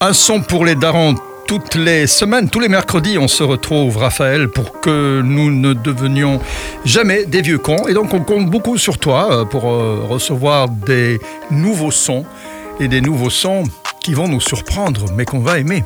[0.00, 1.16] Un son pour les darons.
[1.48, 6.40] Toutes les semaines, tous les mercredis, on se retrouve, Raphaël, pour que nous ne devenions
[6.84, 7.88] jamais des vieux cons.
[7.88, 11.18] Et donc, on compte beaucoup sur toi euh, pour euh, recevoir des
[11.50, 12.24] nouveaux sons
[12.78, 13.64] et des nouveaux sons
[14.00, 15.82] qui vont nous surprendre, mais qu'on va aimer.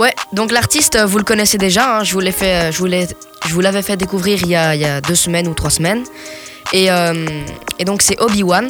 [0.00, 1.98] Ouais, donc l'artiste, vous le connaissez déjà.
[1.98, 3.06] hein, je vous l'ai fait, je vous l'ai-
[3.46, 5.70] je vous l'avais fait découvrir il y, a, il y a deux semaines ou trois
[5.70, 6.02] semaines.
[6.72, 7.24] Et, euh,
[7.78, 8.66] et donc c'est Obi Wan.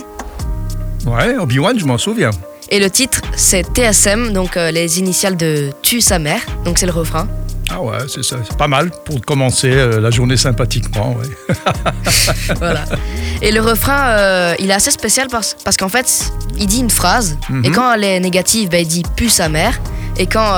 [1.07, 2.32] Ouais, Obi-Wan, je m'en souviens.
[2.71, 6.40] Et le titre c'est TSM, donc euh, les initiales de Tue sa mère.
[6.64, 7.29] Donc c'est le refrain.
[7.71, 8.36] Ah ouais, c'est ça.
[8.49, 11.17] C'est pas mal pour commencer euh, la journée sympathiquement.
[11.17, 11.54] Ouais.
[12.59, 12.85] voilà.
[13.43, 16.90] Et le refrain, euh, il est assez spécial parce, parce qu'en fait, il dit une
[16.90, 17.37] phrase.
[17.50, 17.75] Et Mhm.
[17.75, 19.81] quand elle est négative, bah, il dit Pue sa mère.
[20.17, 20.54] Et quand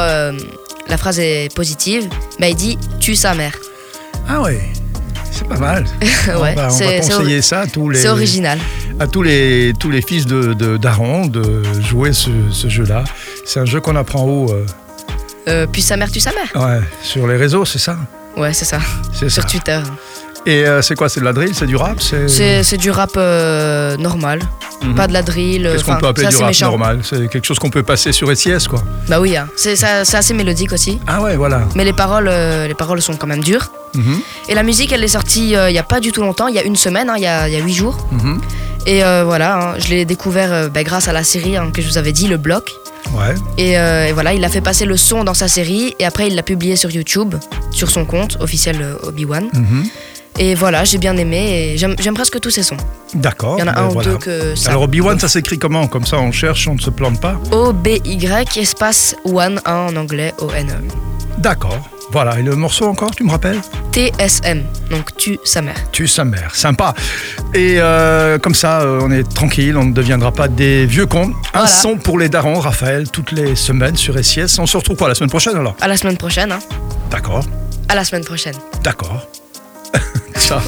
[0.88, 3.52] la phrase est positive, bah, il dit Tue sa mère.
[4.28, 4.60] Ah ouais,
[5.38, 5.84] c'est pas mal.
[6.36, 8.58] on ouais, va, on conseiller ça à tous les, c'est original.
[8.98, 13.04] à tous les, tous les fils de, de Daron de jouer ce, ce jeu-là.
[13.44, 14.66] C'est un jeu qu'on apprend où euh,
[15.48, 16.50] Euh, Pue sa mère, tue sa mère.
[16.62, 17.96] ouais, Sur les réseaux, c'est ça?
[18.36, 18.80] Ouais, c'est ça.
[19.28, 19.80] Sur Twitter.
[20.46, 21.08] Et euh, c'est quoi?
[21.08, 21.54] C'est de la drill?
[21.54, 21.98] C'est du rap?
[22.00, 23.96] C'est du rap euh,
[24.82, 24.94] Mhm.
[24.94, 25.68] Pas de la drill.
[25.72, 26.66] Qu'est-ce qu'on peut appeler du rap méchant.
[26.68, 28.82] normal C'est quelque chose qu'on peut passer sur SIS, quoi.
[29.08, 29.48] Bah oui, hein.
[29.56, 31.00] c'est assez mélodique aussi.
[31.06, 31.62] Ah ouais, voilà.
[31.74, 33.70] Mais les paroles, euh, les paroles sont quand même dures.
[33.94, 36.46] Mhm, Et la musique, elle est sortie euh, il y a pas du tout longtemps,
[36.48, 37.96] il y a une semaine, hein, il y, a, il y a huit jours.
[38.12, 38.40] mhm.
[38.86, 41.82] Et euh, voilà, hein, je l'ai découvert euh, bah, grâce à la série hein, que
[41.82, 42.72] je vous avais dit, Le Bloc.
[43.12, 43.34] Ouais.
[43.58, 46.28] Et, euh, et voilà, il a fait passer le son dans sa série et après
[46.28, 47.34] il l'a publié sur YouTube,
[47.70, 49.48] sur son compte officiel Obi-Wan.
[50.40, 52.76] Et voilà, j'ai bien aimé et j'aime presque tous ses sons.
[53.14, 53.56] D'accord.
[53.58, 54.10] Il y en a ben un ou voilà.
[54.10, 54.70] deux que ça.
[54.70, 55.86] Alors Obi-Wan, ça s'écrit comment?
[55.88, 57.40] Comme ça, on cherche, on ne se plante pas?
[57.50, 60.88] O-B-Y espace One, un en anglais, O-N-E.
[61.38, 61.76] D'accord.
[62.12, 62.38] Voilà.
[62.38, 63.60] Et le morceau encore, tu me rappelles?
[63.92, 65.74] T-S-M, donc tu sa mère.
[65.92, 66.94] Tu sa mère, sympa.
[67.52, 71.32] Et euh, comme ça, euh, on est tranquille, on ne deviendra pas des vieux cons.
[71.52, 71.66] Un Voilà.
[71.68, 74.58] son pour les darons, Raphaël, toutes les semaines sur SIS.
[74.58, 75.74] On se retrouve quoi la semaine prochaine alors?
[75.80, 76.60] À la semaine prochaine, hein.
[77.10, 77.44] D'accord,
[77.88, 78.54] À la semaine prochaine.
[78.82, 79.26] d'accord.
[80.48, 80.62] Fox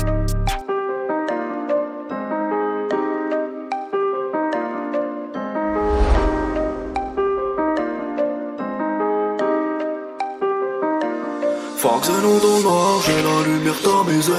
[12.08, 14.32] et dans le noir, j'ai la lumière tamisée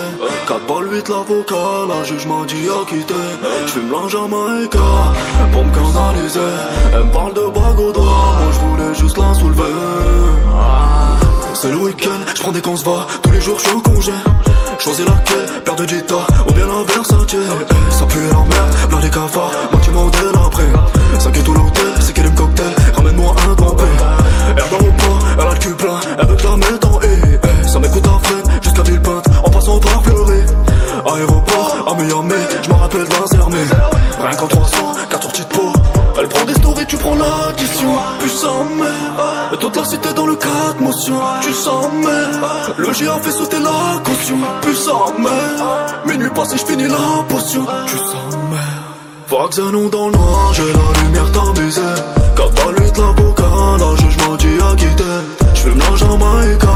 [0.48, 1.56] 4 balles 8 l'avocat,
[1.90, 3.16] la juge m'a dit à quitter.
[3.66, 4.78] J'fume la Jamaïca,
[5.52, 6.40] pour me canaliser.
[6.94, 9.64] Elle me parle de bague au doigt, moi j'voulais juste la soulever.
[11.56, 14.14] C'est le week-end, j'prends des qu'on Tous les jours j'suis en congé
[14.84, 16.16] Choisis laquelle, paire de Jita
[16.48, 20.34] ou bien la Versace Eh, Ça pue la merde, là les cafards, moi tu modèle
[20.44, 20.64] après.
[21.20, 22.74] 5 et tout l'hôtel, c'est aime cocktail.
[22.96, 23.84] Ramène-moi un campé
[35.10, 35.74] 4 sorties de peau
[36.20, 40.80] Elle prend des stories, tu prends l'addition Puissant mère Toute la cité dans le 4
[40.80, 44.38] motion Tu sens mère Le a fait sauter la caution.
[44.62, 47.66] Puissant mère Minuit passé, j'finis la potion.
[47.88, 48.82] Tu sens mère
[49.28, 51.82] Fox et nous dans le noir, j'ai la lumière tamisée
[52.36, 55.04] 4 balles 8 l'avocat, la juge m'a dit à quitter.
[55.54, 56.68] J'fume la Jamaïca,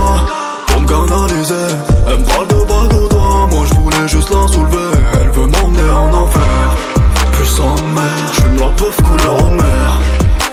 [0.67, 1.75] pour me canaliser.
[2.07, 2.25] Me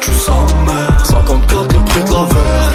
[0.01, 2.73] Tu sens mère, 54 le prix de la verre.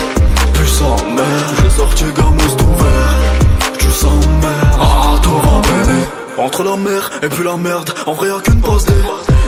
[0.53, 6.03] Puissant mère, j'ai sorti gamous tout vert Tu sens mère, ah tout va béné
[6.37, 8.85] Entre la mer et puis la merde, en vrai y'a qu'une passe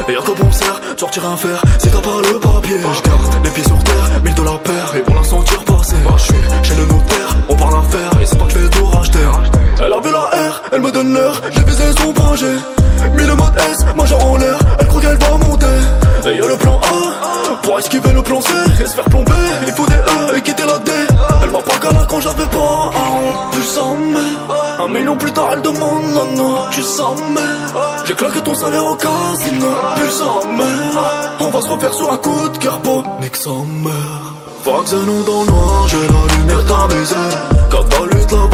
[0.08, 1.62] Et y'a que bon sert, sortir un fer.
[1.78, 5.02] Si t'as pas le papier, je garde les pieds sur terre, 1000 dollars paire Et
[5.02, 7.28] pour la sentir passer, bah je suis chez le notaire
[17.79, 18.51] esquiver le C
[18.81, 19.31] Et se faire plomber,
[19.66, 20.91] il faut des E et quitter la D.
[21.44, 22.91] Elle m'a pas galère quand j'avais pas
[23.78, 26.03] un mais Un million plus tard elle demande
[26.35, 27.19] non Tu sens
[28.06, 29.68] J'ai claqué ton salaire au casino
[30.57, 30.66] mais
[31.39, 33.35] On va se refaire sur un coup de cœur beau Nick
[34.66, 37.15] et nous dans le noir, j'ai la lumière tamisée.
[37.71, 38.49] 4 balles 8 l'avocat,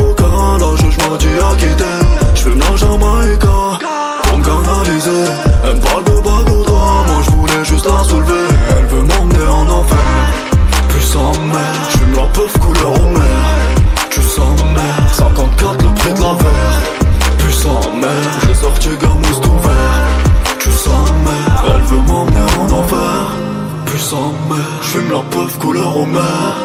[24.96, 26.56] j'fume la peuf couleur au mer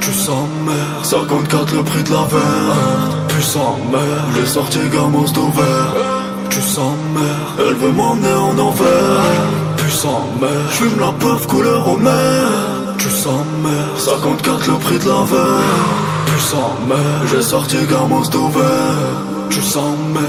[0.00, 0.10] Tu
[0.66, 5.94] mère, 54 le prix de la verre Puissant mère, j'ai sorti gamous tout vert
[6.50, 8.86] Tu mère, elle veut m'emmener en enfer
[9.76, 12.48] Puissant mère, j'fume la peuf couleur au mer
[12.98, 16.18] Tu sens merde, 54 le prix de la verre.
[16.26, 16.56] Tu
[16.88, 18.64] merde, j'ai sorti gamos d'ouvert.
[19.50, 20.28] Tu sens merde.